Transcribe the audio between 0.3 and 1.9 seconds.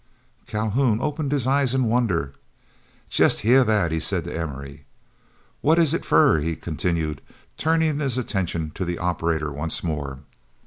Calhoun opened his eyes in